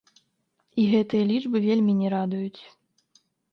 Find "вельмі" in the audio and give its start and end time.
1.67-1.93